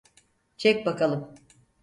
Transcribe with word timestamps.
Çek 0.57 0.85
bakalım. 0.85 1.35